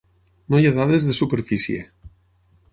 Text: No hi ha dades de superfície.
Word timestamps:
No 0.53 0.61
hi 0.61 0.65
ha 0.69 0.71
dades 0.77 1.05
de 1.09 1.15
superfície. 1.19 1.87